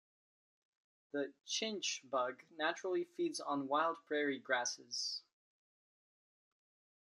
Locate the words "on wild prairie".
3.39-4.39